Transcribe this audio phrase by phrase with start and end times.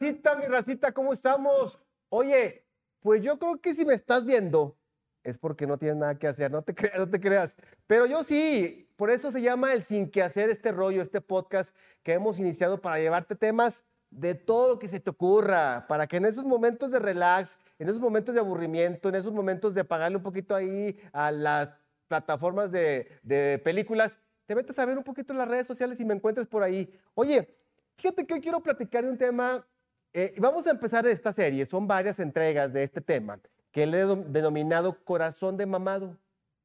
[0.00, 1.78] racita, mi racita, ¿cómo estamos?
[2.08, 2.64] Oye,
[3.00, 4.78] pues yo creo que si me estás viendo
[5.22, 7.54] es porque no tienes nada que hacer, no te creas, no te creas.
[7.86, 11.76] Pero yo sí, por eso se llama el sin que hacer este rollo, este podcast
[12.02, 16.16] que hemos iniciado para llevarte temas de todo lo que se te ocurra, para que
[16.16, 20.16] en esos momentos de relax, en esos momentos de aburrimiento, en esos momentos de pagarle
[20.16, 21.68] un poquito ahí a las
[22.08, 26.06] plataformas de, de películas, te metas a ver un poquito en las redes sociales y
[26.06, 26.98] me encuentres por ahí.
[27.14, 27.54] Oye,
[27.98, 29.64] fíjate que hoy quiero platicar de un tema,
[30.12, 34.06] eh, vamos a empezar esta serie, son varias entregas de este tema, que le he
[34.06, 36.18] denominado Corazón de Mamado,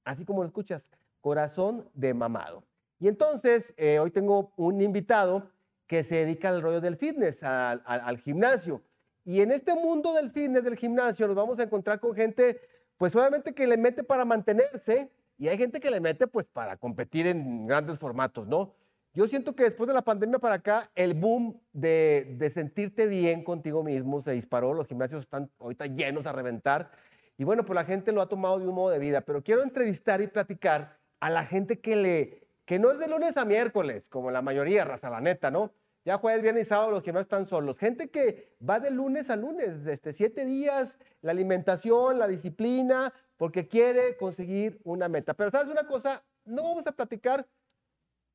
[0.04, 0.90] así como lo escuchas,
[1.22, 2.64] Corazón de Mamado.
[3.00, 5.52] Y entonces, eh, hoy tengo un invitado
[5.88, 8.82] que se dedica al rollo del fitness, al, al, gimnasio.
[9.24, 12.60] Y en este mundo del fitness, del gimnasio, nos vamos a encontrar con gente,
[12.98, 16.78] pues obviamente que le mete para mantenerse y hay gente que le mete pues para
[16.78, 18.74] competir en grandes formatos, ¿no?
[19.16, 23.44] Yo siento que después de la pandemia para acá, el boom de, de sentirte bien
[23.44, 26.92] contigo mismo se disparó, los gimnasios están ahorita llenos a reventar
[27.38, 29.64] y bueno, pues la gente lo ha tomado de un modo de vida, pero quiero
[29.64, 34.10] entrevistar y platicar a la gente que le que no es de lunes a miércoles,
[34.10, 35.72] como la mayoría, raza, la neta, ¿no?
[36.04, 37.78] Ya jueves, viernes y sábado los no están solos.
[37.78, 43.68] Gente que va de lunes a lunes, desde siete días, la alimentación, la disciplina, porque
[43.68, 45.36] quiere conseguir una meta.
[45.36, 47.48] Pero sabes una cosa, no vamos a platicar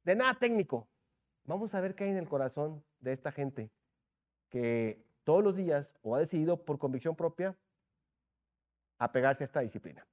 [0.04, 0.88] de nada técnico.
[1.44, 3.70] Vamos a ver qué hay en el corazón de esta gente
[4.48, 7.56] que todos los días o ha decidido por convicción propia
[8.98, 10.06] apegarse a esta disciplina.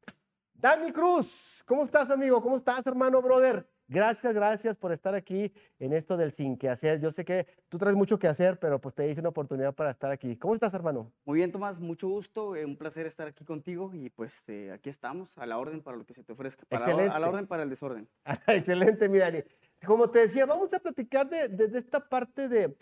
[0.53, 2.41] Dani Cruz, ¿cómo estás amigo?
[2.41, 3.69] ¿Cómo estás hermano, brother?
[3.89, 6.99] Gracias, gracias por estar aquí en esto del sin que hacer.
[6.99, 9.91] Yo sé que tú traes mucho que hacer, pero pues te hice una oportunidad para
[9.91, 10.35] estar aquí.
[10.35, 11.13] ¿Cómo estás, hermano?
[11.23, 14.89] Muy bien, Tomás, mucho gusto, eh, un placer estar aquí contigo y pues eh, aquí
[14.89, 17.15] estamos, a la orden para lo que se te ofrezca, Excelente.
[17.15, 18.09] a la orden para el desorden.
[18.47, 19.39] Excelente, mi Dani.
[19.85, 22.77] Como te decía, vamos a platicar de, esta parte de,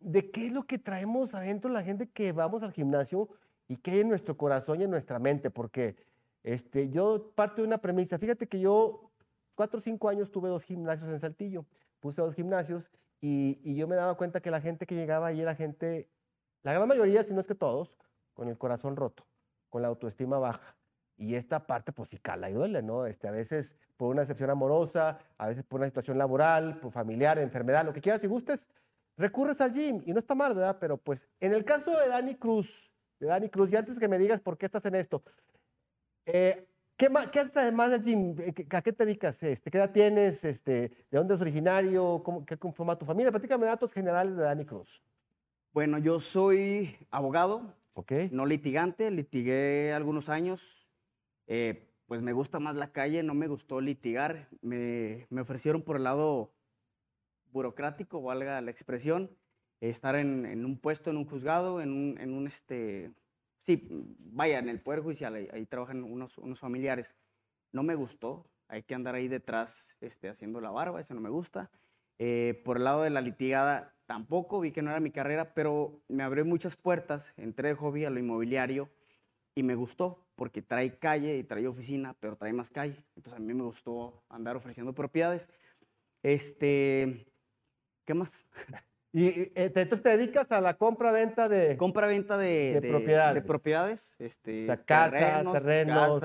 [0.00, 3.28] de qué es lo que traemos adentro la gente que vamos al gimnasio
[3.68, 5.96] y qué hay en nuestro corazón y en nuestra mente, porque
[6.42, 8.18] este, yo parto de una premisa.
[8.18, 9.12] Fíjate que yo
[9.54, 11.66] cuatro o cinco años tuve dos gimnasios en Saltillo,
[12.00, 15.54] puse dos gimnasios y, yo me daba cuenta que la gente que llegaba ahí era
[15.54, 16.08] gente,
[16.62, 17.96] la gran mayoría, si no es que todos,
[18.32, 19.26] con el corazón roto,
[19.68, 20.76] con la autoestima baja.
[21.20, 23.04] Y esta parte, pues sí cala y duele, ¿no?
[23.04, 27.38] Este, a veces por una excepción amorosa, a veces por una situación laboral, por familiar,
[27.38, 28.66] enfermedad, lo que quieras y gustes,
[29.18, 30.78] recurres al gym y no está mal, ¿verdad?
[30.80, 34.18] Pero pues en el caso de Dani Cruz, de Dani Cruz, y antes que me
[34.18, 35.22] digas por qué estás en esto,
[36.24, 36.66] eh,
[36.96, 38.34] ¿Qué, ¿Qué, haces además del gym?
[38.40, 39.42] Eh, ¿A qué te dedicas?
[39.42, 40.44] Este, ¿Qué edad tienes?
[40.44, 42.22] Este, ¿De dónde es originario?
[42.22, 43.30] ¿Cómo, ¿Qué conforma tu familia?
[43.30, 45.02] Platícame datos generales de Dani Cruz.
[45.72, 48.28] Bueno, yo soy abogado, okay.
[48.32, 50.79] no litigante, litigué algunos años.
[51.52, 54.48] Eh, pues me gusta más la calle, no me gustó litigar.
[54.62, 56.54] Me, me ofrecieron por el lado
[57.50, 59.36] burocrático, valga la expresión,
[59.80, 63.12] estar en, en, un puesto, en un juzgado, en un, en un este,
[63.58, 63.88] sí,
[64.18, 67.16] vaya, en el Poder Judicial, ahí, trabajan unos, unos, familiares.
[67.72, 71.30] No me gustó, hay que andar ahí detrás este, haciendo la barba, eso no me
[71.30, 71.68] gusta.
[72.20, 76.00] Eh, por el lado de la litigada, tampoco vi que no era mi carrera, pero
[76.06, 78.88] me abrió muchas puertas, entré de hobby a lo inmobiliario
[79.60, 82.96] y me gustó porque trae calle y trae oficina, pero trae más calle.
[83.14, 85.48] Entonces a mí me gustó andar ofreciendo propiedades.
[86.22, 87.26] Este,
[88.04, 88.46] ¿qué más?
[89.12, 91.76] Y eh, entonces te dedicas a la compra-venta de...
[91.76, 93.34] Compra-venta de, de, propiedades.
[93.34, 94.14] De propiedades.
[94.20, 96.22] Este, o sea, casas, terrenos.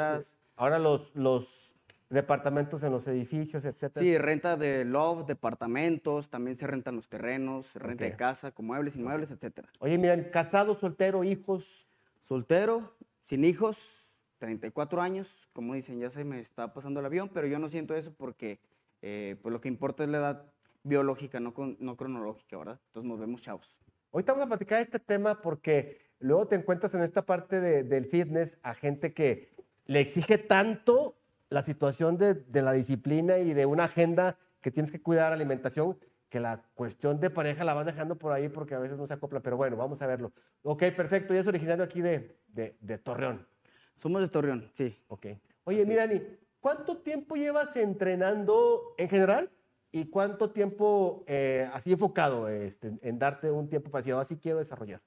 [0.55, 1.73] Ahora los, los
[2.11, 4.03] departamentos en los edificios, etcétera.
[4.03, 8.95] Sí, renta de loft, departamentos, también se rentan los terrenos, renta de casa, con muebles,
[8.97, 9.67] inmuebles, etcétera.
[9.79, 11.87] Oye, miren, casado, soltero, hijos.
[12.21, 12.95] Soltero,
[13.25, 17.57] sin hijos, 34 años, como dicen, ya se me está pasando el avión, pero yo
[17.57, 18.59] no siento eso porque
[19.01, 20.53] eh, pues lo que importa es la edad
[20.83, 22.79] biológica, no, no cronológica, ¿verdad?
[22.85, 23.81] Entonces nos vemos chavos.
[24.11, 28.59] Hoy estamos a platicar este tema porque luego te encuentras en esta parte del fitness
[28.61, 29.49] a gente que
[29.87, 31.17] le exige tanto
[31.49, 35.97] la situación de, de, la disciplina y de una agenda que tienes que cuidar alimentación,
[36.35, 39.13] que la cuestión de pareja la vas dejando por ahí porque a veces no se
[39.13, 40.33] acopla, pero bueno, vamos a verlo.
[40.63, 43.47] Ok, perfecto, y es originario aquí de, de, Torreón.
[43.95, 45.01] Somos de Torreón, sí.
[45.07, 45.27] Ok.
[45.63, 46.21] Oye, mira, Dani,
[46.59, 49.49] ¿cuánto tiempo llevas entrenando en general?
[49.93, 54.59] ¿Y cuánto tiempo eh, así enfocado este, en darte un tiempo para decir, así quiero
[54.59, 55.01] desarrollar?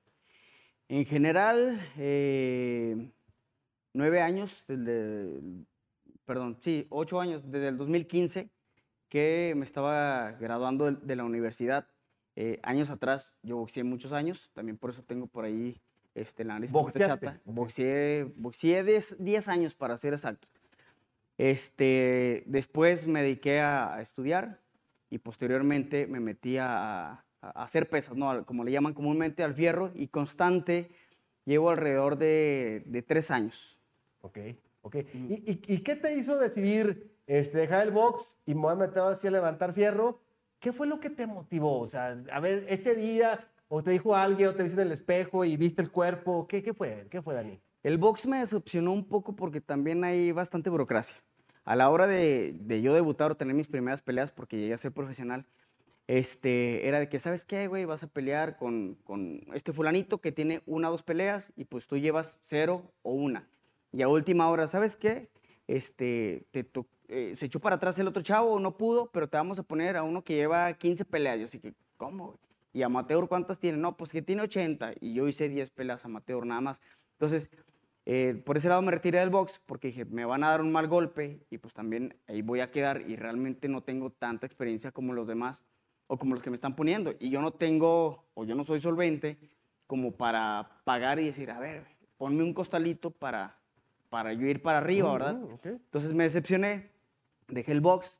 [0.88, 3.12] En general, eh,
[3.92, 5.42] nueve años, desde,
[6.24, 8.48] perdón, sí, ocho años, desde el 2015
[9.08, 11.86] que me estaba graduando de, la universidad.
[12.36, 15.80] Eh, años atrás, yo boxeé muchos años, también por eso tengo por ahí
[16.14, 17.40] este, la nariz chata.
[17.44, 20.48] Boxeé, boxeé 10 años para ser exacto.
[21.36, 24.60] Este, después me dediqué a estudiar,
[25.10, 28.44] y posteriormente me metí a, hacer pesas, ¿no?
[28.44, 30.90] Como le llaman comúnmente al fierro, y constante
[31.44, 33.78] llevo alrededor de, de tres años.
[34.20, 34.38] Ok,
[34.82, 34.96] ok.
[35.14, 39.02] ¿Y, y, qué te hizo decidir este, dejar el box y me voy a meter
[39.04, 40.20] así a levantar fierro?
[40.58, 41.78] ¿Qué fue lo que te motivó?
[41.78, 44.92] O sea, a ver, ese día, o te dijo alguien, o te viste en el
[44.92, 47.06] espejo y viste el cuerpo, ¿qué, qué fue?
[47.08, 47.60] ¿Qué fue, Dani?
[47.84, 51.16] El box me decepcionó un poco porque también hay bastante burocracia.
[51.64, 54.78] A la hora de, de yo debutar o tener mis primeras peleas, porque llegué a
[54.78, 55.46] ser profesional,
[56.08, 57.84] este, era de que, ¿sabes qué, güey?
[57.84, 61.86] Vas a pelear con, con, este fulanito que tiene una o dos peleas y pues
[61.86, 63.46] tú llevas cero o una.
[63.92, 65.28] Y a última hora, ¿sabes qué?
[65.66, 66.64] Este, te
[67.08, 69.96] eh, se echó para atrás el otro chavo, no pudo, pero te vamos a poner
[69.96, 71.38] a uno que lleva 15 peleas.
[71.38, 72.26] Yo así que, ¿cómo?
[72.26, 72.38] Güey?
[72.72, 73.78] ¿Y amateur cuántas tiene?
[73.78, 74.92] No, pues que tiene 80.
[75.00, 76.80] Y yo hice 10 peleas amateur nada más.
[77.12, 77.50] Entonces,
[78.04, 80.72] eh, por ese lado me retiré del box porque dije, me van a dar un
[80.72, 84.92] mal golpe y pues también ahí voy a quedar y realmente no tengo tanta experiencia
[84.92, 85.62] como los demás
[86.06, 87.14] o como los que me están poniendo.
[87.18, 89.38] Y yo no tengo, o yo no soy solvente
[89.86, 93.58] como para pagar y decir, a ver, ponme un costalito para,
[94.08, 95.40] para yo ir para arriba, ¿verdad?
[95.64, 96.90] Entonces me decepcioné,
[97.48, 98.18] dejé el box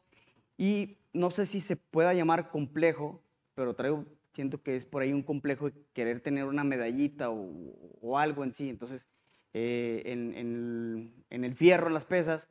[0.57, 3.23] y no sé si se pueda llamar complejo,
[3.55, 8.19] pero traigo, siento que es por ahí un complejo de querer tener una medallita o,
[8.19, 8.69] algo en sí.
[8.69, 9.07] Entonces,
[9.55, 12.49] eh, en, el fierro, en las pesas,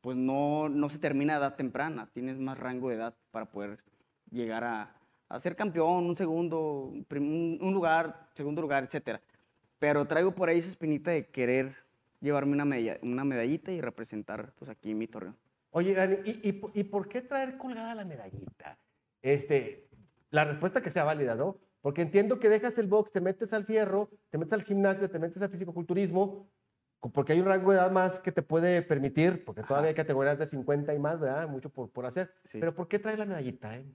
[0.00, 3.82] pues no, no se termina a edad temprana, tienes más rango de edad para poder
[4.30, 4.96] llegar a,
[5.38, 9.20] ser campeón, un segundo, un, lugar, segundo lugar, etc.
[9.78, 11.76] Pero traigo por ahí esa espinita de querer
[12.20, 12.66] llevarme una,
[13.02, 15.36] una medallita y representar pues aquí mi torneo.
[15.70, 18.78] Oye, Dani, ¿y, y, por qué traer colgada la medallita?
[19.22, 19.88] Este,
[20.30, 21.58] la respuesta que sea válida, ¿no?
[21.80, 25.18] Porque entiendo que dejas el box, te metes al fierro, te metes al gimnasio, te
[25.18, 26.50] metes al fisicoculturismo,
[27.12, 30.38] porque hay un rango de edad más que te puede permitir, porque todavía hay categorías
[30.38, 31.48] de 50 y más, ¿verdad?
[31.48, 32.34] Mucho por, por hacer.
[32.52, 33.86] Pero ¿por qué traer la medallita, eh?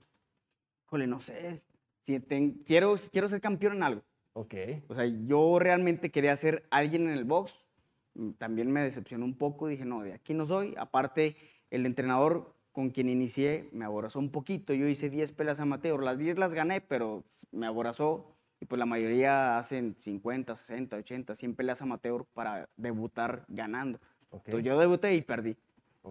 [0.86, 1.62] Jole, no sé.
[2.00, 2.20] Si
[2.64, 4.02] quiero, quiero ser campeón en algo.
[4.32, 4.54] Ok.
[4.88, 7.68] O sea, yo realmente quería ser alguien en el box.
[8.14, 9.66] Mm, también me decepcionó un poco.
[9.66, 10.74] Dije, no, de aquí no soy.
[10.76, 11.36] Aparte,
[11.70, 14.74] el entrenador con quien inicié me aborazó un poquito.
[14.74, 16.02] Yo hice 10 peleas amateur.
[16.02, 18.36] Las 10 las gané, pero me aborazó.
[18.60, 23.98] Y pues la mayoría hacen 50, 60, 80, 100 peleas amateur para debutar ganando.
[24.30, 25.56] Entonces yo debuté y perdí.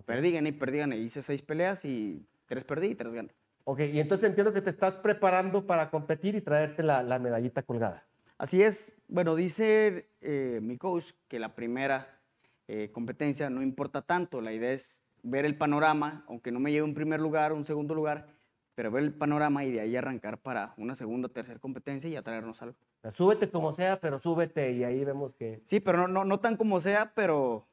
[0.05, 0.97] Perdí, gané y perdí, gané.
[0.97, 3.29] Hice 6 peleas y 3 perdí y 3 gané.
[3.63, 8.05] Ok, y entonces entiendo que te estás preparando para competir y traerte la, medallita colgada.
[8.37, 8.93] Así es.
[9.07, 12.19] Bueno, dice eh, mi coach que la primera
[12.67, 14.41] eh, competencia no importa tanto.
[14.41, 17.66] La idea es ver el panorama, aunque no me lleve un primer lugar o un
[17.66, 18.27] segundo lugar,
[18.75, 22.16] pero ver el panorama y de ahí arrancar para una segunda o tercera competencia y
[22.16, 22.77] atraernos algo.
[23.12, 25.62] súbete como sea, pero súbete y ahí vemos que...
[25.66, 27.68] Sí, pero no, no, no tan como sea, pero,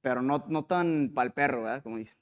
[0.00, 1.82] pero no, no tan pa'l perro, ¿verdad?
[1.82, 2.16] Como dicen.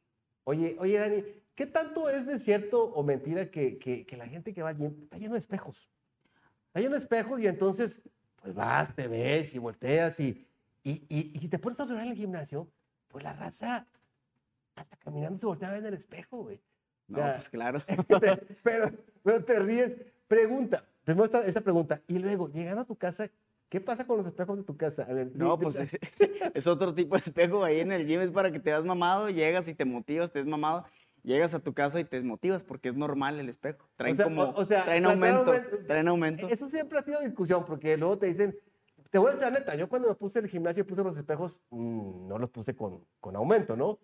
[0.45, 1.25] Oye, oye, Dani,
[1.61, 5.19] ¿Qué tanto es de cierto o mentira que, que, la gente que va allí está
[5.19, 5.91] lleno de espejos?
[6.69, 8.01] Está lleno de espejos y entonces,
[8.37, 10.49] pues vas, te ves y volteas y,
[10.83, 12.67] y, y, y si te pones a observar en el gimnasio,
[13.09, 13.87] pues la raza
[14.81, 16.61] hasta caminando se voltea a ver en el espejo, güey.
[17.09, 17.81] no, pues claro.
[18.63, 18.93] pero,
[19.23, 19.93] pero te ríes.
[20.27, 23.31] Pregunta, primero esta, esta pregunta, y luego, llegando a tu casa,
[23.69, 25.05] ¿Qué pasa con los espejos de tu casa?
[25.09, 25.77] A ver, no, pues
[26.55, 29.31] es otro tipo de espejo ahí en el gym, es para que te veas mamado,
[29.31, 30.85] llegas y te motivas, te ves mamado
[31.23, 33.89] llegas a tu casa y te desmotivas porque es normal el espejo.
[33.97, 35.53] Traen como, traen aumento,
[35.87, 36.49] traen aumento.
[36.49, 38.57] Eso siempre ha sido discusión porque luego te dicen,
[39.11, 41.17] te voy a decir la neta, yo cuando me puse el gimnasio y puse los
[41.17, 43.99] espejos, mm, no los puse con, con aumento, ¿no?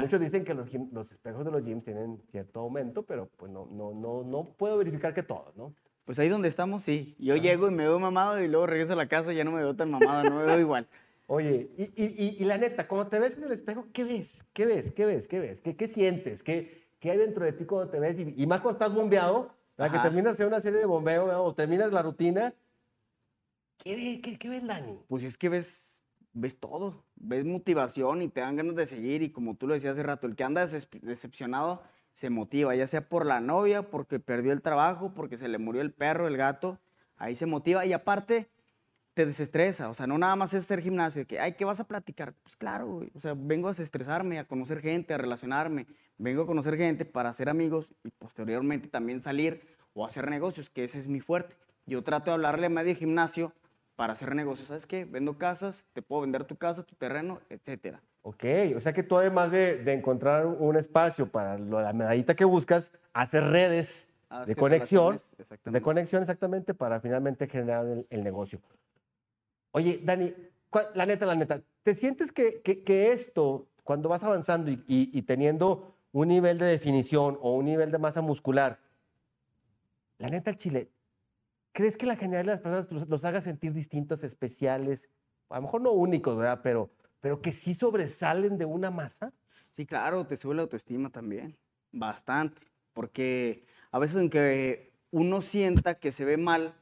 [0.00, 3.66] Muchos dicen que los, los, espejos de los gyms tienen cierto aumento, pero pues no,
[3.66, 5.74] no, no, no puedo verificar que todos, ¿no?
[6.04, 7.14] Pues ahí donde estamos, sí.
[7.18, 9.52] Yo llego y me veo mamado y luego regreso a la casa y ya no
[9.52, 10.86] me veo tan mamado, no me veo igual.
[11.28, 14.44] Oye, y, y, y, la neta, cuando te ves en el espejo, ¿qué ves?
[14.52, 14.90] ¿Qué ves?
[14.90, 15.28] ¿Qué ves?
[15.28, 15.60] ¿Qué ves?
[15.60, 16.42] ¿Qué, qué sientes?
[16.42, 18.16] ¿Qué, ¿Qué hay dentro de ti cuando te ves?
[18.18, 21.54] Y, más cuando estás bombeado, para que terminas de hacer una serie de bombeo o
[21.54, 22.52] terminas la rutina.
[23.78, 24.98] ¿Qué, qué, qué ves, Dani?
[25.06, 25.99] Pues es que ves,
[26.32, 27.04] ves todo.
[27.16, 29.22] Ves motivación y te dan ganas de seguir.
[29.22, 31.82] Y como tú lo decías hace rato, el que anda decepcionado
[32.12, 35.82] se motiva, ya sea por la novia, porque perdió el trabajo, porque se le murió
[35.82, 36.80] el perro, el gato.
[37.16, 37.86] Ahí se motiva.
[37.86, 38.50] Y aparte
[39.14, 41.84] te desestresa, o sea, no nada más es hacer gimnasio, que, ay, ¿qué vas a
[41.84, 42.32] platicar?
[42.42, 46.76] Pues claro, o sea, vengo a desestresarme, a conocer gente, a relacionarme, vengo a conocer
[46.76, 49.62] gente para hacer amigos y posteriormente también salir
[49.94, 51.56] o hacer negocios, que ese es mi fuerte.
[51.86, 53.52] Yo trato de hablarle a medio gimnasio
[54.00, 55.04] para hacer negocios, ¿sabes qué?
[55.04, 58.00] Vendo casas, te puedo vender tu casa, tu terreno, etcétera.
[58.22, 62.92] Ok, o sea que tú además de, encontrar un espacio para la medallita que buscas,
[63.12, 64.08] hacer redes
[64.46, 65.20] de conexión,
[65.66, 68.62] de conexión exactamente para finalmente generar el negocio.
[69.72, 70.32] Oye, Dani,
[70.94, 76.28] la neta, la neta, ¿te sientes que, que, esto, cuando vas avanzando y, teniendo un
[76.28, 78.78] nivel de definición o un nivel de masa muscular,
[80.16, 80.88] la neta, el chile,
[81.72, 85.08] ¿crees que la generalidad de las personas los, los, haga sentir distintos, especiales?
[85.48, 86.60] A lo mejor no únicos, ¿verdad?
[86.62, 89.32] Pero, pero que sí sobresalen de una masa.
[89.70, 91.56] Sí, claro, te sube la autoestima también,
[91.92, 92.60] bastante,
[92.92, 96.74] porque a veces aunque uno sienta que se ve mal,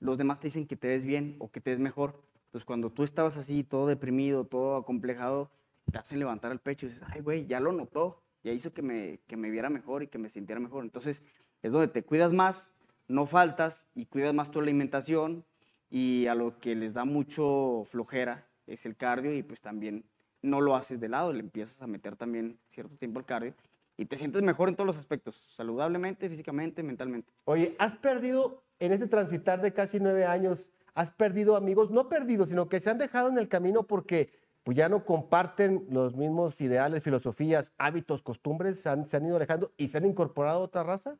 [0.00, 2.22] los demás te dicen que te ves bien o que te ves mejor.
[2.46, 5.50] Entonces, cuando tú estabas así, todo deprimido, todo acomplejado,
[5.90, 8.82] te hacen levantar el pecho y dices, ay, güey, ya lo notó, ya hizo que
[8.82, 10.84] me, que me viera mejor y que me sintiera mejor.
[10.84, 11.22] Entonces,
[11.62, 12.72] es donde te cuidas más,
[13.08, 15.44] no faltas y cuidas más tu alimentación
[15.90, 20.04] y a lo que les da mucho flojera es el cardio y pues también
[20.42, 23.54] no lo haces de lado, le empiezas a meter también cierto tiempo al cardio
[23.96, 27.32] y te sientes mejor en todos los aspectos, saludablemente, físicamente, mentalmente.
[27.44, 31.90] Oye, ¿has perdido en este transitar de casi nueve años, has perdido amigos?
[31.90, 34.30] No perdido, sino que se han dejado en el camino porque
[34.62, 39.36] pues ya no comparten los mismos ideales, filosofías, hábitos, costumbres, se han, se han ido
[39.36, 41.18] alejando y se han incorporado a otra raza?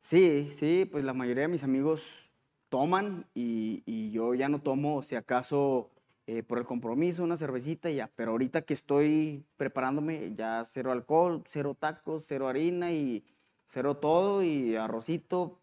[0.00, 2.30] Sí, sí, pues la mayoría de mis amigos
[2.68, 5.90] toman y, y yo ya no tomo, si acaso
[6.26, 8.10] eh, por el compromiso, una cervecita y ya.
[8.14, 13.24] Pero ahorita que estoy preparándome, ya cero alcohol, cero tacos, cero harina y
[13.64, 15.62] cero todo y arrocito,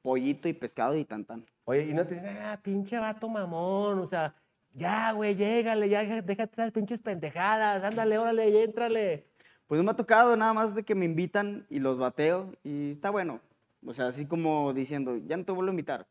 [0.00, 1.44] pollito y pescado y tan tan.
[1.64, 4.34] Oye, y no te dicen, ah, pinche vato mamón, o sea,
[4.72, 9.26] ya, güey, llégale, ya déjate esas pinches pendejadas, ándale, órale, y éntrale.
[9.66, 12.90] Pues no me ha tocado nada más de que me invitan y los bateo y
[12.90, 13.40] está bueno.
[13.84, 16.06] O sea, así como diciendo, ya no te vuelvo a invitar.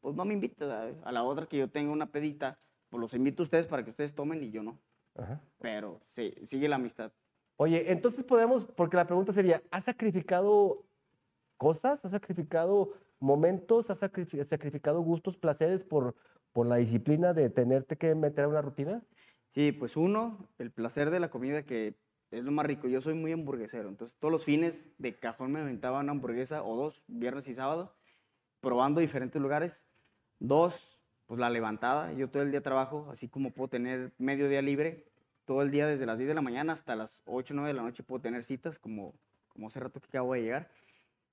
[0.00, 2.58] Pues no me invites a la otra que yo tenga una pedita
[2.88, 4.78] pues los invito a ustedes para que ustedes tomen y yo no.
[5.58, 7.12] Pero sí, sigue la amistad.
[7.56, 10.84] Oye, entonces podemos, porque la pregunta sería, ¿has sacrificado
[11.56, 12.04] cosas?
[12.04, 13.90] ¿Has sacrificado momentos?
[13.90, 16.14] ¿Has sacrificado gustos, placeres por,
[16.52, 19.02] por la disciplina de tenerte que meter a una rutina?
[19.48, 21.96] Sí, pues uno, el placer de la comida que
[22.30, 22.88] es lo más rico.
[22.88, 26.76] Yo soy muy hamburguesero, entonces todos los fines de cajón me aventaba una hamburguesa o
[26.76, 27.94] dos, viernes y sábado,
[28.60, 29.86] probando diferentes lugares.
[30.38, 32.12] Dos, pues la levantada.
[32.12, 35.06] Yo todo el día trabajo, así como puedo tener medio día libre,
[35.44, 37.74] todo el día desde las 10 de la mañana hasta las 8 o 9 de
[37.74, 39.14] la noche puedo tener citas, como,
[39.48, 40.70] como hace rato que acabo de llegar.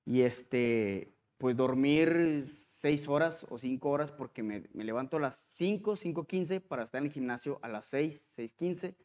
[0.06, 5.52] Y este, pues dormir 6 horas o 5 horas porque me, me levanto a las
[5.56, 8.96] 5, 5.15 para estar en el gimnasio a las 6, 6.15.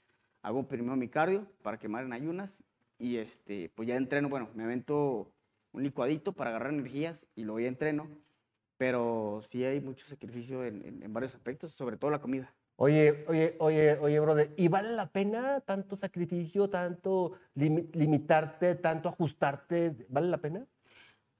[0.42, 2.62] Hago primero mi cardio para quemar en ayunas
[2.98, 5.32] y este, pues ya entreno, bueno, me avento
[5.72, 8.08] un licuadito para agarrar energías y luego ya entreno
[8.80, 12.50] pero sí hay mucho sacrificio en, en, varios aspectos, sobre todo la comida.
[12.76, 20.06] Oye, oye, oye, oye, brother, ¿y vale la pena tanto sacrificio, tanto limitarte, tanto ajustarte?
[20.08, 20.66] ¿Vale la pena?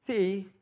[0.00, 0.52] Sí,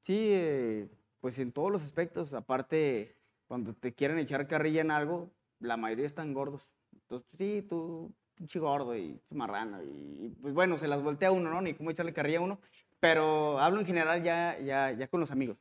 [0.00, 0.88] sí, eh,
[1.20, 2.32] pues en todos los aspectos.
[2.32, 6.73] Aparte, cuando te quieren echar carrilla en algo, la mayoría están gordos.
[7.04, 9.82] Entonces, sí, tú, pinche gordo y marrano.
[9.82, 11.60] Y, pues bueno, se las voltea uno, ¿no?
[11.60, 12.60] Ni cómo echarle carrilla a uno.
[13.00, 15.58] Pero hablo en general ya, ya, ya con los amigos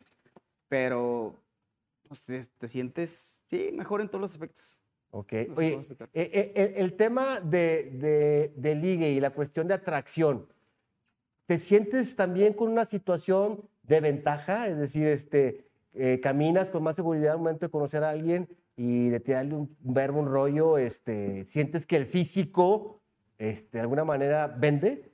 [0.73, 1.39] pero
[2.07, 2.23] pues,
[2.57, 4.79] te, sientes, sí, mejor en todos los aspectos.
[5.11, 5.33] Ok.
[5.55, 10.47] Oye, eh, eh, el, tema de, de, ligue y la cuestión de atracción,
[11.45, 14.67] ¿te sientes también con una situación de ventaja?
[14.67, 19.09] Es decir, este, eh, caminas con más seguridad al momento de conocer a alguien y
[19.09, 23.01] de tirarle un, verbo, un rollo, este, ¿sientes que el físico,
[23.37, 25.13] este, de alguna manera, vende?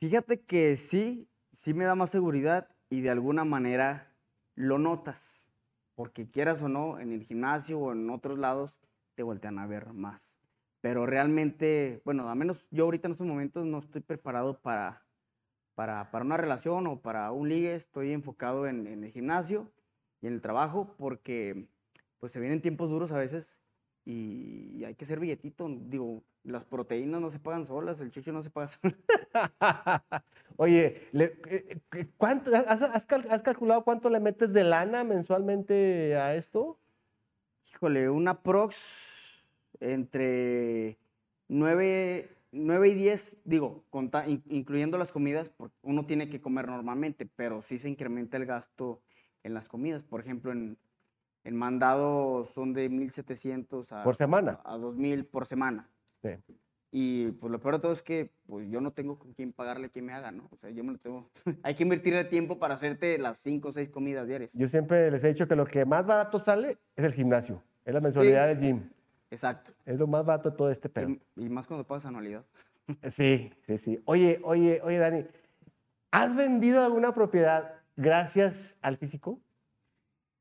[0.00, 4.12] Fíjate que sí, sí me da más seguridad y de alguna manera
[4.54, 5.48] lo notas,
[5.94, 8.78] porque quieras o no, en el gimnasio o en otros lados
[9.14, 10.38] te voltean a ver más.
[10.80, 15.06] Pero realmente, bueno, a menos yo ahorita en estos momentos no estoy preparado para,
[15.74, 19.72] para, para una relación o para un ligue, estoy enfocado en, en el gimnasio
[20.20, 21.68] y en el trabajo porque
[22.24, 23.60] pues se vienen tiempos duros a veces
[24.06, 25.68] y hay que ser billetito.
[25.68, 28.94] Digo, las proteínas no se pagan solas, el chucho no se paga solo.
[30.56, 36.78] Oye, eh, eh, ¿cuánto, has, calculado cuánto le metes de lana mensualmente a esto?
[37.70, 39.04] Híjole, una prox
[39.80, 40.96] entre
[41.48, 43.84] 9, y 10, digo,
[44.48, 49.02] incluyendo las comidas, porque uno tiene que comer normalmente, pero sí se incrementa el gasto
[49.42, 50.02] en las comidas.
[50.02, 50.78] Por ejemplo, en,
[51.44, 54.60] en mandado son de 1.700 a, ¿Por semana?
[54.64, 55.88] a 2.000 por semana.
[56.96, 59.90] Y pues lo peor de todo es que pues yo no tengo con quién pagarle
[59.90, 60.48] que me haga, ¿no?
[60.52, 61.28] O sea, yo me lo tengo.
[61.64, 64.52] Hay que invertir el tiempo para hacerte las cinco o seis comidas diarias.
[64.54, 67.92] Yo siempre les he dicho que lo que más barato sale es el gimnasio, es
[67.92, 68.90] la mensualidad del gym.
[69.30, 69.72] Exacto.
[69.84, 71.08] Es lo más barato de todo este pedo.
[71.36, 72.44] Y, más cuando pagas anualidad.
[73.10, 74.02] Sí, sí, sí.
[74.04, 75.26] Oye, oye, oye, Dani,
[76.10, 79.40] ¿has vendido alguna propiedad gracias al físico?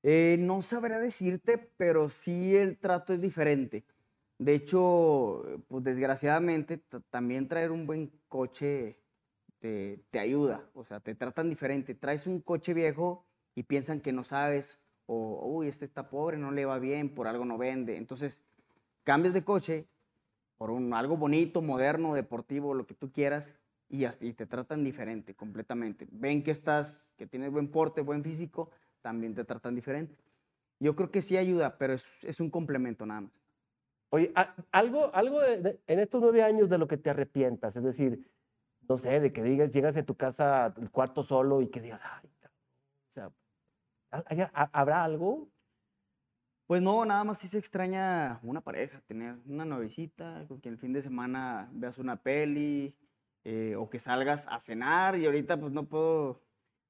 [0.04, 3.86] Eh, no sabré decirte, pero sí el trato es diferente.
[4.38, 6.78] De hecho, pues desgraciadamente
[7.10, 9.00] también traer un buen coche
[9.60, 11.96] te, te ayuda, o sea, te tratan diferente.
[11.96, 16.52] Traes un coche viejo y piensan que no sabes, o, uy, este está pobre, no
[16.52, 17.96] le va bien, por algo no vende.
[17.96, 18.42] Entonces,
[19.06, 19.88] cambias de coche
[20.58, 23.56] por un, algo bonito, moderno, deportivo, lo que tú quieras,
[23.90, 26.08] y, y te tratan diferente completamente.
[26.12, 28.70] Ven que estás, que tienes buen porte, buen físico,
[29.04, 30.16] también te tratan diferente.
[30.80, 33.32] Yo creo que sí ayuda, pero es, es un complemento nada más.
[34.10, 34.34] Oye,
[34.72, 38.32] algo, algo en estos nueve años de lo que te arrepientas, es decir,
[38.88, 42.02] no sé, de que digas, llegas a tu casa, el cuarto solo y que digas,
[42.04, 42.30] ay,
[43.10, 43.32] o sea,
[44.72, 45.50] ¿habrá algo?
[46.68, 50.80] Pues no, nada más sí se extraña una pareja, tener una novicita con quien el
[50.80, 52.96] fin de semana veas una peli
[53.44, 56.42] eh, o que salgas a cenar y ahorita pues no puedo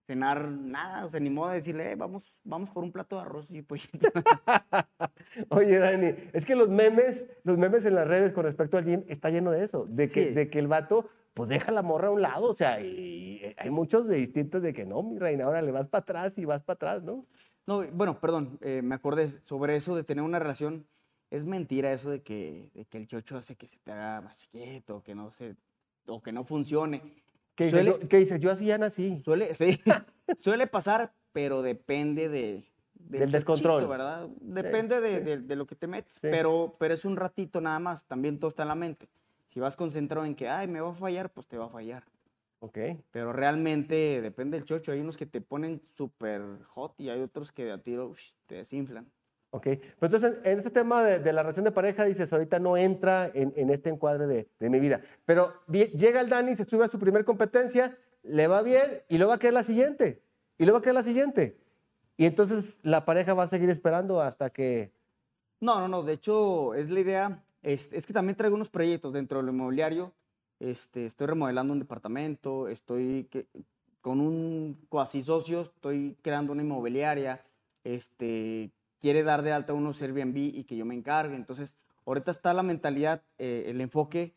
[0.04, 3.62] cenar nada, se animó a decirle, eh, vamos, vamos por un plato de arroz y
[3.62, 3.98] pollito.
[5.50, 9.04] Oye, Dani, es que los memes, los memes en las redes con respecto al gym
[9.08, 12.12] está lleno de eso, de que, de que el vato pues deja la morra a
[12.12, 15.62] un lado, o sea, y hay muchos de distintos de que no, mi reina, ahora
[15.62, 17.26] le vas para atrás y vas para atrás, ¿no?
[17.66, 20.86] No, bueno, perdón, eh, me acordé sobre eso de tener una relación.
[21.32, 24.38] Es mentira eso de que, de que el chocho hace que se te haga más
[24.38, 25.56] chiquito, que no se,
[26.06, 27.23] o que no funcione.
[27.56, 27.86] ¿Qué dice?
[27.86, 28.40] Yo, ¿Qué dice?
[28.40, 29.22] Yo así ya nací.
[29.24, 29.80] Suele, sí,
[30.38, 33.88] suele pasar, pero depende de, del descontrol.
[33.88, 34.28] ¿verdad?
[34.42, 38.40] Depende de, de, lo que te metes, pero, pero es un ratito nada más, también
[38.40, 39.08] todo está en la mente.
[39.48, 42.04] Si vas concentrado en que, ay, me va a fallar, pues te va a fallar.
[42.60, 42.80] Ok.
[43.12, 44.94] Pero realmente depende del chocho.
[44.94, 48.14] Hay unos que te ponen súper hot y hay otros que a tiro
[48.48, 49.12] te desinflan.
[49.54, 49.66] Ok.
[50.00, 53.54] Pero entonces, en este tema de, la relación de pareja, dices, ahorita no entra en,
[53.56, 55.00] en este encuadre de, de, mi vida.
[55.26, 59.30] Pero llega el Dani, se sube a su primer competencia, le va bien y luego
[59.30, 60.24] va a quedar la siguiente.
[60.58, 61.60] Y luego va a quedar la siguiente.
[62.18, 64.92] Y entonces la pareja va a seguir esperando hasta que...
[65.60, 66.02] No, no, no.
[66.02, 70.14] De hecho, es la idea es, que también traigo unos proyectos dentro del inmobiliario.
[70.60, 73.30] Este, estoy remodelando un departamento, estoy
[74.02, 77.46] con un cuasi socio, estoy creando una inmobiliaria.
[77.84, 78.72] Este,
[79.04, 81.36] quiere dar de alta unos Airbnb y que yo me encargue.
[81.36, 84.34] Entonces, ahorita está la mentalidad, eh, el enfoque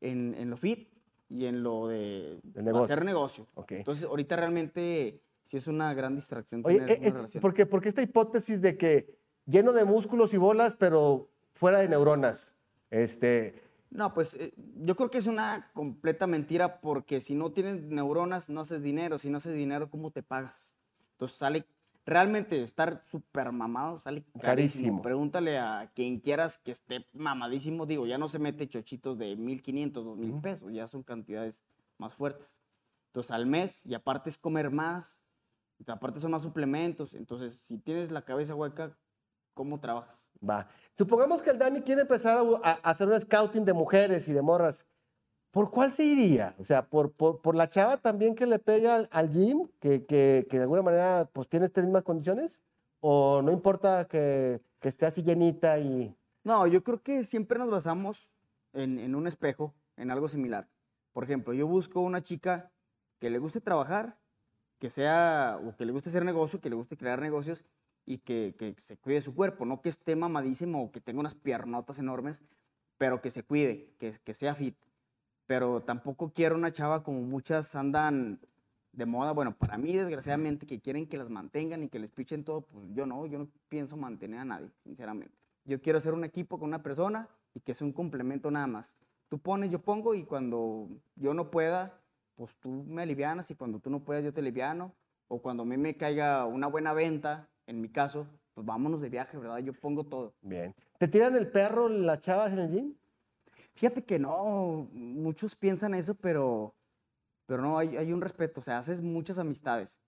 [0.00, 0.88] en, en, lo fit
[1.28, 2.40] y en lo de
[2.74, 3.46] hacer negocio.
[3.68, 7.40] Entonces, ahorita realmente sí es una gran distracción tener eh, una relación.
[7.40, 9.14] Porque, porque esta hipótesis de que
[9.46, 12.56] lleno de músculos y bolas, pero fuera de neuronas.
[12.90, 17.82] Este, no, pues eh, yo creo que es una completa mentira porque si no tienes
[17.82, 20.74] neuronas no haces dinero, si no haces dinero, ¿cómo te pagas?
[21.12, 21.66] Entonces sale,
[22.08, 25.02] realmente estar súper mamado sale carísimo.
[25.02, 29.92] Pregúntale a quien quieras que esté mamadísimo, digo, ya no se mete chochitos de 1.500,
[29.92, 31.64] 2.000 pesos, ya son cantidades
[31.98, 32.58] más fuertes.
[33.08, 35.22] Entonces al mes, y aparte es comer más,
[35.78, 38.96] y aparte son más suplementos, entonces si tienes la cabeza hueca,
[39.54, 40.26] ¿cómo trabajas?
[40.46, 40.68] Va.
[40.96, 44.86] Supongamos que el Dani quiere empezar a, hacer un scouting de mujeres y de morras.
[45.50, 46.54] ¿Por cuál se iría?
[46.58, 50.56] O sea, ¿por, por, la chava también que le pega al, gym, que, que, que,
[50.58, 52.62] de alguna manera pues tiene estas mismas condiciones?
[53.00, 56.14] ¿O no importa que, que, esté así llenita y...?
[56.44, 58.30] No, yo creo que siempre nos basamos
[58.72, 60.68] en, en un espejo, en algo similar.
[61.12, 62.70] Por ejemplo, yo busco una chica
[63.18, 64.18] que le guste trabajar,
[64.78, 67.64] que sea, o que le guste hacer negocio, que le guste crear negocios
[68.06, 71.34] y que, que, se cuide su cuerpo, no que esté mamadísimo o que tenga unas
[71.34, 72.42] piernotas enormes,
[72.96, 74.76] pero que se cuide, que, que sea fit.
[75.48, 78.38] Pero tampoco quiero una chava como muchas andan
[78.92, 82.44] de moda, bueno, para mí desgraciadamente que quieren que las mantengan y que les pichen
[82.44, 85.34] todo, pues yo no, yo no pienso mantener a nadie, sinceramente.
[85.64, 88.94] Yo quiero hacer un equipo con una persona y que sea un complemento nada más.
[89.30, 91.98] Tú pones, yo pongo y cuando yo no pueda,
[92.34, 94.92] pues tú me alivianas y cuando tú no puedas yo te aliviano.
[95.28, 99.08] O cuando a mí me caiga una buena venta, en mi caso, pues vámonos de
[99.08, 99.58] viaje, ¿verdad?
[99.58, 100.34] Yo pongo todo.
[100.42, 100.74] Bien.
[100.98, 102.94] ¿Te tiran el perro las chavas en el gym?
[103.78, 106.74] Fíjate que no, muchos piensan eso, pero,
[107.46, 110.00] pero no, hay, hay un respeto, o sea, haces muchas amistades,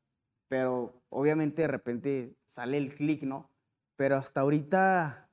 [0.49, 3.49] pero obviamente de repente sale el clic, ¿no?
[3.95, 5.31] Pero hasta ahorita,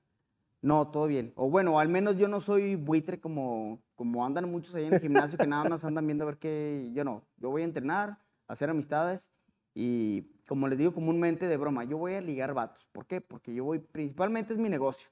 [0.61, 1.33] no, todo bien.
[1.35, 5.01] O bueno, al menos yo no soy buitre como, como andan muchos ahí en el
[5.01, 8.19] gimnasio que nada más andan viendo a ver qué, yo no, yo voy a entrenar,
[8.47, 9.31] a hacer amistades
[9.73, 12.87] y como les digo comúnmente de broma, yo voy a ligar vatos.
[12.91, 13.19] ¿Por qué?
[13.19, 15.09] Porque yo voy, principalmente es mi negocio.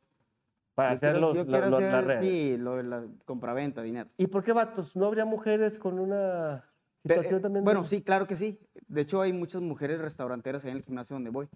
[0.75, 4.09] Para hacer los, yo quiero hacer, Sí, lo de la compraventa, dinero.
[4.17, 4.95] ¿Y por qué vatos?
[4.95, 6.65] ¿No habría mujeres con una
[7.01, 7.63] situación también?
[7.63, 8.59] Bueno, sí, claro que sí.
[8.88, 11.47] De hecho, hay muchas mujeres restauranteras ahí en el gimnasio donde voy.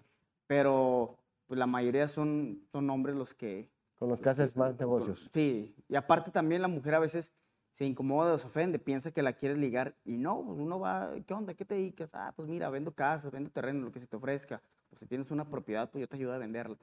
[0.46, 3.70] Pero pues, la mayoría son, son hombres los que...
[3.96, 5.28] Con los que haces más negocios.
[5.30, 7.34] sí, y aparte también la mujer a veces
[7.74, 11.12] se incomoda o se ofende, piensa que la quieres ligar y no, pues, uno va,
[11.26, 11.52] ¿qué onda?
[11.52, 12.14] ¿Qué te dedicas?
[12.14, 14.62] Ah, pues mira, vendo casas, vendo terreno, lo que se te ofrezca.
[14.90, 16.76] O si tienes una propiedad, pues yo te ayudo a venderla.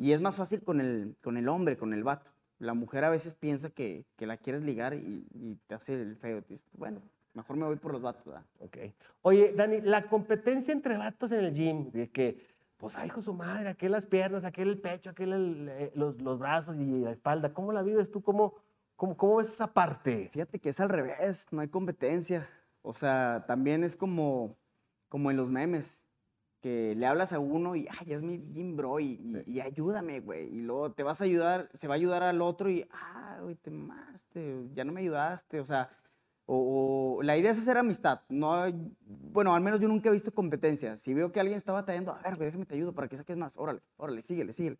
[0.00, 2.30] Y es más fácil con el, con el hombre, con el vato.
[2.58, 6.42] La mujer a veces piensa que, que la quieres ligar y, te hace el feo.
[6.42, 7.02] Te dice, bueno,
[7.34, 8.46] mejor me voy por los vatos, ¿verdad?
[8.60, 8.78] Ok.
[9.20, 12.46] Oye, Dani, la competencia entre vatos en el gym, de que,
[12.78, 16.38] pues, ay, hijo su madre, aquel las piernas, aquel el pecho, aquel eh, los, los,
[16.38, 18.22] brazos y la espalda, ¿cómo la vives tú?
[18.22, 18.54] ¿Cómo,
[18.96, 20.30] cómo, cómo ves esa parte?
[20.32, 22.48] Fíjate que es al revés, no hay competencia.
[22.80, 24.56] O sea, también es como,
[25.10, 26.06] como en los memes
[26.60, 30.48] que le hablas a uno y, ay, es mi gym bro y, y, ayúdame, güey.
[30.48, 33.54] Y luego te vas a ayudar, se va a ayudar al otro y, ah, güey,
[33.54, 35.60] te mamaste, ya no me ayudaste.
[35.60, 35.90] O sea,
[36.46, 38.20] o, la idea es hacer amistad.
[38.28, 38.64] No,
[39.06, 40.96] bueno, al menos yo nunca he visto competencia.
[40.96, 43.36] Si veo que alguien está batallando, a ver, güey, déjame te ayudo para que saques
[43.36, 43.56] más.
[43.56, 44.76] Órale, órale, síguele, síguele.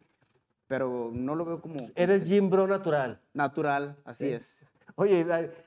[0.66, 1.80] Pero no lo veo como...
[1.94, 3.20] Eres gym bro natural.
[3.34, 4.64] Natural, así es.
[5.00, 5.24] Oye,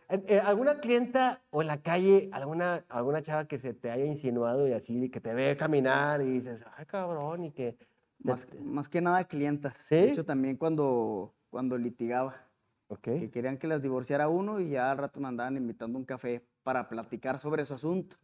[0.10, 4.67] eh, ¿alguna clienta o en la calle, alguna, alguna chava que se te haya insinuado
[4.67, 7.76] y así, que te ve caminar y dices, ay, cabrón, y que...
[8.19, 9.76] Más, más que nada clientas.
[9.76, 9.96] ¿Sí?
[9.96, 12.48] De hecho, también cuando, cuando litigaba.
[12.88, 13.22] Okay.
[13.22, 16.06] Que querían que las divorciara uno y ya al rato me andaban invitando a un
[16.06, 18.15] café para platicar sobre su asunto.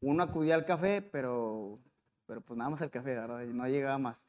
[0.00, 1.80] Uno acudía al café, pero,
[2.26, 3.42] pero pues nada más al café, ¿verdad?
[3.42, 4.24] Y no llegaba más.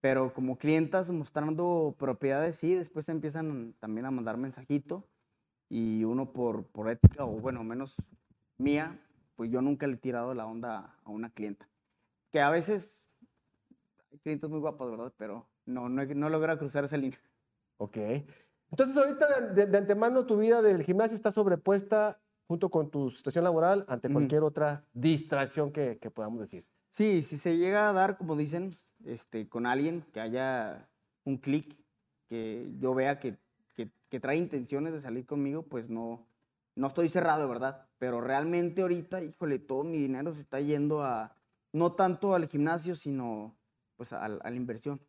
[0.00, 5.06] Pero como clientas mostrando propiedades, sí, después empiezan también a mandar mensajito
[5.74, 7.96] y uno por, por ética, o bueno, menos
[8.58, 9.00] mía,
[9.36, 11.66] pues yo nunca le he tirado la onda a una clienta.
[12.30, 13.08] Que a veces
[14.10, 15.14] hay clientes muy guapos, ¿verdad?
[15.16, 17.18] Pero no, no, no logra cruzar esa línea.
[17.78, 17.96] Ok.
[18.70, 23.86] Entonces, ahorita de, antemano tu vida del gimnasio está sobrepuesta junto con tu situación laboral
[23.88, 26.66] ante cualquier otra distracción que, que, podamos decir.
[26.90, 28.68] Sí, si se llega a dar, como dicen,
[29.06, 30.90] este, con alguien que haya
[31.24, 31.82] un clic,
[32.28, 33.38] que yo vea que
[34.12, 36.26] que, trae intenciones de salir conmigo, pues no,
[36.74, 37.86] no estoy cerrado, ¿verdad?
[37.98, 41.34] Pero realmente ahorita, híjole, todo mi dinero se está yendo a,
[41.72, 43.56] no tanto al gimnasio, sino
[43.96, 45.00] pues a, la inversión.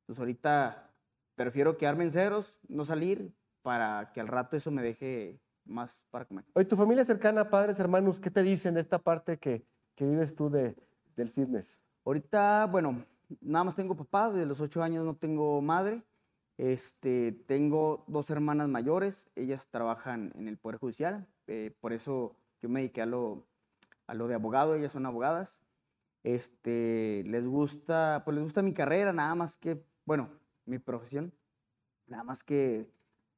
[0.00, 0.92] Entonces ahorita
[1.34, 6.26] prefiero quedarme en ceros, no salir, para que al rato eso me deje más para
[6.26, 6.44] comer.
[6.52, 10.36] Oye, tu familia cercana, padres, hermanos, ¿qué te dicen de esta parte que, que vives
[10.36, 10.76] tú de,
[11.16, 11.80] del fitness?
[12.04, 13.02] Ahorita, bueno,
[13.40, 16.02] nada más tengo papá, de los ocho años no tengo madre.
[16.58, 22.68] Este, tengo dos hermanas mayores, ellas trabajan en el Poder Judicial, eh, por eso yo
[22.68, 23.48] me dediqué a lo,
[24.08, 25.60] de abogado, ellas son abogadas.
[26.22, 30.30] Este, les gusta, pues les gusta mi carrera, nada más que, bueno,
[30.66, 31.34] mi profesión,
[32.06, 32.88] nada más que,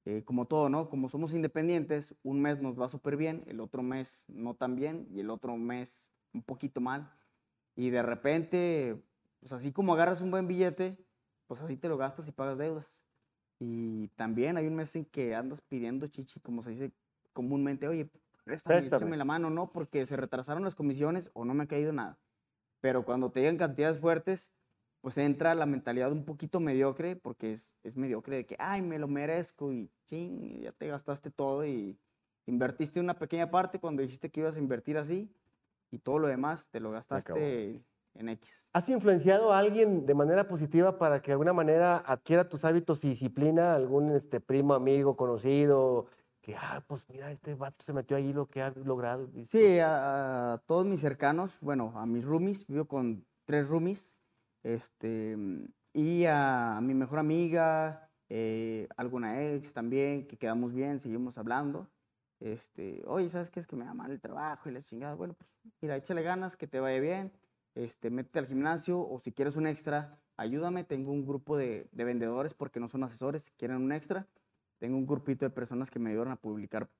[0.05, 0.91] eh, como todo, ¿no?
[0.91, 5.09] Como somos independientes, un mes nos va súper bien, el otro mes no tan bien
[5.11, 7.11] y el otro mes un poquito mal.
[7.75, 9.03] Y de repente,
[9.41, 11.04] pues así como agarras un buen billete,
[11.47, 13.03] pues así te lo gastas y pagas deudas.
[13.59, 16.93] Y también hay un mes en que andas pidiendo chichi, como se dice
[17.33, 18.09] comúnmente, oye,
[18.45, 21.93] préstame, échame la mano, no, porque se retrasaron las comisiones o no me ha caído
[21.93, 22.19] nada.
[22.81, 24.53] Pero cuando te llegan cantidades fuertes,
[25.01, 28.99] pues entra la mentalidad un poquito mediocre, porque es, es mediocre de que, ay, me
[28.99, 31.99] lo merezco y ching, ya te gastaste todo y
[32.47, 35.31] invertiste una pequeña parte cuando dijiste que ibas a invertir así
[35.91, 37.83] y todo lo demás te lo gastaste
[38.15, 38.67] en X.
[38.73, 43.05] ¿Has influenciado a alguien de manera positiva para que de alguna manera adquiera tus hábitos
[43.05, 43.75] y disciplina?
[43.75, 46.07] ¿Algún este, primo, amigo, conocido?
[46.41, 49.31] Que, ah, pues mira, este vato se metió ahí lo que ha logrado.
[49.47, 54.17] Sí, a, todos mis cercanos, bueno, a mis roomies, vivo con tres roomies,
[54.63, 55.37] este,
[55.93, 61.91] y a, mi mejor amiga, eh, alguna ex también, que quedamos bien, seguimos hablando.
[62.41, 65.15] Este, oye, ¿sabes qué es que me da mal el trabajo y la chingada?
[65.15, 67.33] Bueno, pues mira, échale ganas, que te vaya bien
[67.75, 70.85] este, métete al gimnasio o si quieres un extra, ayúdame.
[70.85, 74.27] Tengo un grupo de, vendedores porque no son asesores, quieren un extra.
[74.79, 76.91] Tengo un grupito de personas que me ayudan a publicar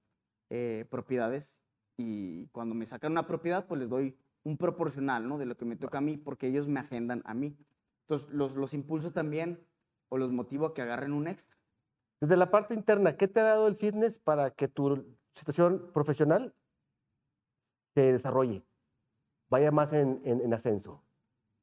[0.51, 1.59] eh, propiedades
[1.97, 5.39] y cuando me sacan una propiedad, pues les doy un proporcional, ¿no?
[5.39, 7.57] De lo que me toca a mí porque ellos me agendan a mí.
[8.03, 9.65] Entonces, los, los impulso también
[10.09, 11.57] o los motivo a que agarren un extra.
[12.21, 16.55] Desde la parte interna, ¿qué te ha dado el fitness para que tu situación profesional
[17.95, 18.65] se desarrolle?
[19.55, 21.01] Vaya más en, en, ascenso.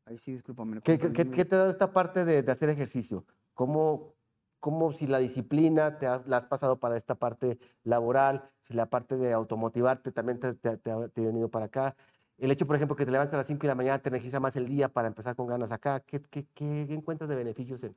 [0.05, 0.81] Ahí sí, discúlpame.
[0.81, 3.25] ¿Qué, qué, qué, te da esta parte de, de hacer ejercicio?
[3.53, 4.15] ¿Cómo,
[4.61, 9.17] ¿Cómo, si la disciplina te la has pasado para esta parte laboral, si la parte
[9.17, 11.95] de automotivarte también te, te, te, ha venido para acá?
[12.37, 14.39] El hecho, por ejemplo, que te levantas a las 5 de la mañana te energiza
[14.39, 15.99] más el día para empezar con ganas acá.
[15.99, 17.95] ¿Qué, qué, qué encuentras de beneficios en...?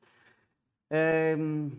[0.90, 1.70] Eh,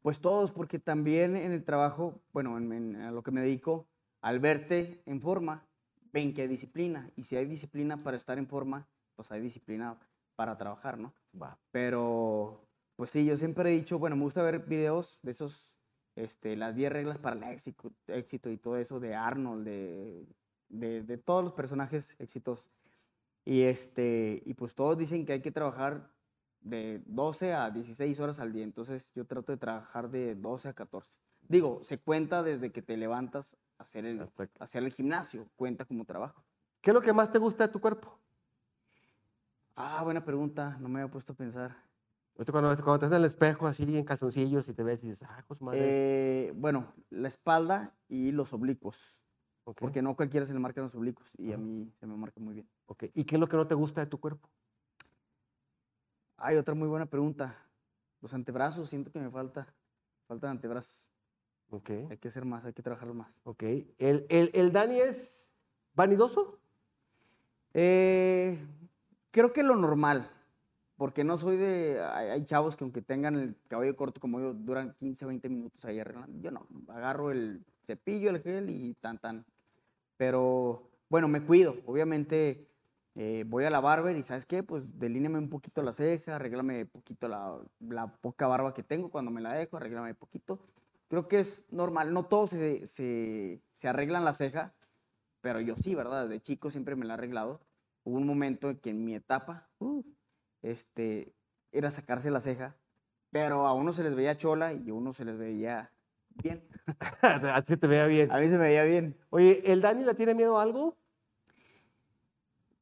[0.00, 3.86] pues todos, porque también en el trabajo, bueno, en, en, a lo que me dedico,
[4.20, 5.66] al verte en forma,
[6.12, 7.10] ven que hay disciplina.
[7.16, 9.98] Y si hay disciplina para estar en forma, pues hay disciplina
[10.36, 11.12] para trabajar, ¿no?
[11.40, 11.58] Va.
[11.70, 15.76] Pero, pues sí, yo siempre he dicho, bueno, me gusta ver videos de esos,
[16.16, 20.26] este, las 10 reglas para el éxito, éxito y todo eso de Arnold, de,
[20.68, 22.70] de, de, todos los personajes exitosos.
[23.44, 26.10] Y, este, y pues todos dicen que hay que trabajar
[26.60, 28.64] de 12 a 16 horas al día.
[28.64, 31.18] Entonces yo trato de trabajar de 12 a 14.
[31.48, 34.28] Digo, se cuenta desde que te levantas a hacer el,
[34.58, 36.42] hacer el gimnasio, cuenta como trabajo.
[36.80, 38.18] ¿Qué es lo que más te gusta de tu cuerpo?
[39.76, 41.76] Ah, buena pregunta, no me había puesto a pensar.
[42.34, 45.44] Cuando, cuando te en el espejo así en calzoncillos y te ves y dices, ah,
[45.46, 45.80] pues madre.
[45.82, 49.20] Eh, bueno, la espalda y los oblicuos.
[49.64, 52.54] Porque no cualquiera se le marcan los oblicuos y a mí se me marca muy
[52.54, 52.68] bien.
[52.86, 53.10] Okay.
[53.14, 54.48] ¿Y qué es lo que no te gusta de tu cuerpo?
[56.36, 57.56] Hay otra muy buena pregunta.
[58.20, 59.72] Los antebrazos, siento que me falta.
[60.26, 61.11] Faltan antebrazos.
[61.72, 61.90] Ok.
[62.10, 63.32] Hay que hacer más, hay que trabajar más.
[63.44, 63.62] Ok.
[63.62, 65.54] ¿El, el, el Dani es
[65.94, 66.60] vanidoso?
[67.72, 68.58] Eh,
[69.30, 70.30] creo que lo normal.
[70.98, 71.98] Porque no soy de.
[72.12, 75.98] Hay, chavos que, aunque tengan el cabello corto como yo, duran 15, 20 minutos ahí
[75.98, 76.38] arreglando.
[76.40, 76.66] Yo no.
[76.88, 79.46] Agarro el cepillo, el gel y tan, tan.
[80.18, 81.76] Pero bueno, me cuido.
[81.86, 82.68] Obviamente
[83.14, 84.62] eh, voy a la barber y ¿sabes qué?
[84.62, 89.10] Pues delíneame un poquito la ceja, arréglame un poquito la, la, poca barba que tengo
[89.10, 90.60] cuando me la dejo, arréglame un poquito.
[91.12, 94.72] Creo que es normal, no todos se, se, se arreglan la ceja,
[95.42, 96.26] pero yo sí, ¿verdad?
[96.26, 97.60] De chico siempre me la he arreglado.
[98.02, 100.02] Hubo un momento en que en mi etapa, uh,
[100.62, 101.34] este,
[101.70, 102.78] era sacarse la ceja,
[103.28, 105.92] pero a uno se les veía chola y a uno se les veía
[106.42, 106.66] bien.
[107.20, 108.32] a ti te veía bien.
[108.32, 109.14] A mí se me veía bien.
[109.28, 110.96] Oye, ¿el Dani le tiene miedo a algo?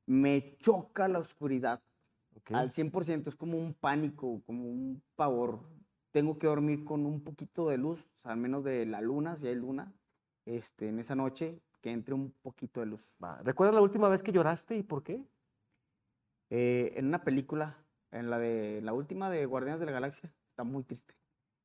[0.07, 1.83] Me choca la oscuridad.
[2.53, 5.80] Al 100%, es como un pánico, como un pavor.
[6.11, 9.37] Tengo que dormir con un poquito de luz, o sea, al menos de la luna,
[9.37, 9.93] si hay luna,
[10.45, 13.13] este, en esa noche, que entre un poquito de luz.
[13.43, 15.25] ¿Recuerdas la última vez que lloraste y por qué?
[16.51, 17.77] Eh, en una película,
[18.11, 21.15] en la de la última de Guardianes de la Galaxia, está muy triste.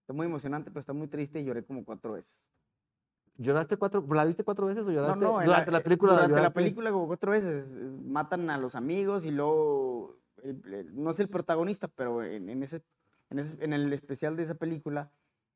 [0.01, 2.51] Está muy emocionante, pero está muy triste y lloré como cuatro veces.
[3.37, 4.05] ¿Lloraste cuatro?
[4.11, 6.13] ¿La viste cuatro veces o lloraste no, no, durante la, película?
[6.13, 7.75] Durante la película como cuatro veces.
[8.03, 10.19] Matan a los amigos y luego,
[10.93, 12.83] no es el protagonista, pero en, ese,
[13.37, 15.11] en, el especial de esa película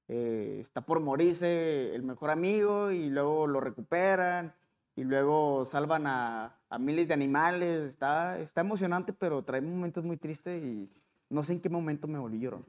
[0.07, 4.53] eh, está por morirse el mejor amigo y luego lo recuperan
[4.95, 7.81] y luego salvan a, a miles de animales.
[7.81, 10.89] Está, está emocionante, pero trae momentos muy tristes y
[11.29, 12.65] no sé en qué momento me volví llorón.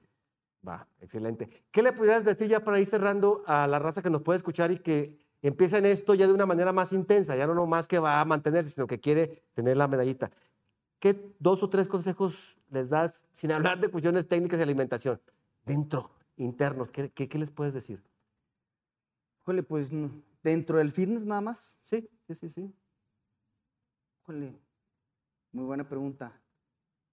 [0.67, 1.49] Va, excelente.
[1.71, 4.71] ¿Qué le pudieras decir ya para ir cerrando a la raza que nos puede escuchar
[4.71, 7.99] y que empieza en esto ya de una manera más intensa, ya no nomás que
[7.99, 10.31] va a mantenerse, sino que quiere tener la medallita?
[10.99, 15.21] ¿Qué dos o tres consejos les das, sin hablar de cuestiones técnicas de alimentación,
[15.65, 16.91] dentro, internos?
[16.91, 18.03] ¿Qué, qué, les puedes decir?
[19.45, 19.91] Jole, pues
[20.43, 21.79] dentro del fitness nada más.
[21.83, 22.75] Sí, sí, sí, sí.
[24.23, 24.59] Jole,
[25.53, 26.41] muy buena pregunta.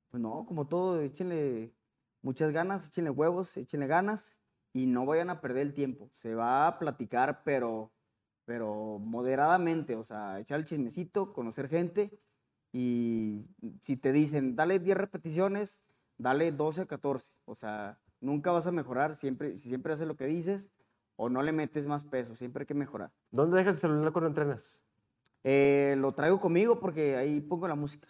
[0.09, 1.73] Pues no, como todo, échenle
[2.21, 4.39] muchas ganas, échenle huevos, échenle ganas
[4.73, 6.09] y no vayan a perder el tiempo.
[6.13, 7.91] Se va a platicar, pero,
[8.45, 12.19] pero moderadamente, o sea, echar el chismecito, conocer gente
[12.71, 13.47] y
[13.81, 15.81] si te dicen, dale 10 repeticiones,
[16.17, 17.31] dale 12 a 14.
[17.45, 20.71] O sea, nunca vas a mejorar siempre, si siempre haces lo que dices
[21.15, 23.11] o no le metes más peso, siempre hay que mejorar.
[23.31, 24.79] ¿Dónde dejas el celular cuando entrenas?
[25.43, 28.07] Eh, lo traigo conmigo porque ahí pongo la música.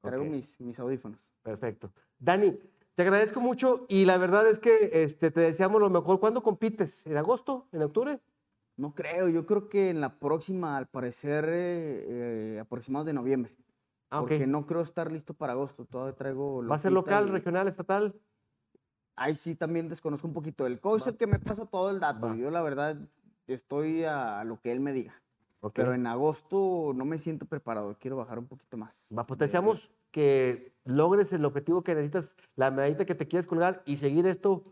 [0.00, 1.30] Traigo mis, mis audífonos.
[1.42, 1.92] Perfecto.
[2.18, 2.58] Dani,
[2.94, 6.20] te agradezco mucho y la verdad es que este, te deseamos lo mejor.
[6.20, 7.06] ¿Cuándo compites?
[7.06, 7.68] ¿En agosto?
[7.72, 8.20] ¿En octubre?
[8.76, 13.56] No creo, yo creo que en la próxima, al parecer, eh, eh, aproximados de noviembre.
[14.10, 16.64] Ah, porque no creo estar listo para agosto, todavía traigo...
[16.66, 18.14] ¿Va a ser local, regional, estatal?
[19.16, 20.66] Ahí sí también desconozco un poquito.
[20.66, 22.34] El coach es el que me pasa todo el dato.
[22.34, 22.96] Yo la verdad
[23.46, 25.14] estoy a lo que él me diga.
[25.72, 29.08] Pero en agosto no me siento preparado, quiero bajar un poquito más.
[29.16, 33.82] Va, pues deseamos que logres el objetivo que necesitas, la medallita que te quieres colgar
[33.86, 34.64] y seguir esto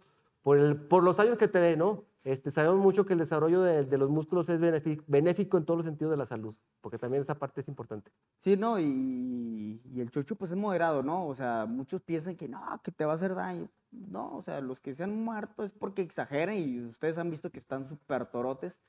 [0.43, 2.05] por, el, por los años que te dé, ¿no?
[2.25, 6.13] Este, sabemos mucho que el desarrollo de, los músculos es benéfico, en todos los sentidos
[6.13, 8.13] de la salud, porque también esa parte es importante.
[8.39, 11.27] Sí, no, y, y, el chocho pues es moderado, ¿no?
[11.27, 13.69] O sea, muchos piensan que no, que te va a hacer daño.
[13.91, 17.51] No, o sea, los que se han muerto es porque exageran y ustedes han visto
[17.51, 18.81] que están súper torotes.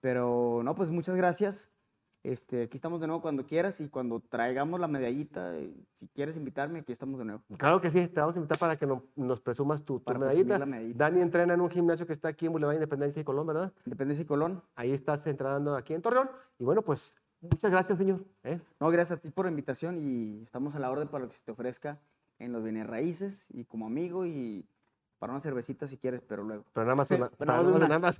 [0.00, 1.70] Pero no, pues muchas gracias.
[2.22, 6.36] Este, aquí estamos de nuevo cuando quieras y cuando traigamos la medallita, eh, si quieres
[6.36, 7.42] invitarme, aquí estamos de nuevo.
[7.56, 10.58] Claro que sí, te vamos a invitar para que nos presumas tu, medallita.
[10.58, 13.72] Dani entrena en un gimnasio que está aquí en Boulevard Independencia y Colón, ¿verdad?
[13.86, 14.62] Independencia y Colón.
[14.74, 16.30] Ahí estás entrenando aquí en Torreón.
[16.58, 18.22] Y bueno, pues muchas gracias, señor.
[18.44, 18.60] ¿eh?
[18.78, 21.36] No, gracias a ti por la invitación y estamos a la orden para lo que
[21.36, 22.00] se te ofrezca
[22.38, 24.66] en los bienes raíces y como amigo y
[25.18, 26.64] para una cervecita si quieres, pero luego.
[26.72, 27.30] Pero nada más una.
[27.88, 28.18] nada más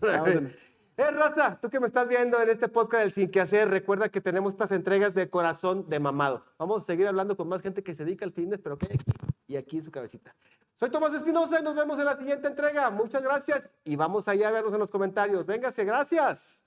[1.01, 4.11] Eh, Rosa, tú que me estás viendo en este podcast del Sin Que Hacer, recuerda
[4.11, 6.45] que tenemos estas entregas de corazón de mamado.
[6.59, 8.97] Vamos a seguir hablando con más gente que se dedica al fitness, pero que hay
[8.97, 9.13] aquí
[9.47, 10.37] y aquí en su cabecita.
[10.79, 12.91] Soy Tomás Espinosa y nos vemos en la siguiente entrega.
[12.91, 15.47] Muchas gracias y vamos allá a vernos en los comentarios.
[15.47, 16.63] Véngase, gracias.